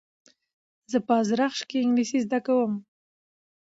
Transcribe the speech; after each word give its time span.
زه 0.91 0.97
په 1.05 1.13
ازرخش 1.21 1.59
کښي 1.69 1.77
انګلېسي 1.83 2.19
زده 2.25 2.39
کوم. 2.45 2.71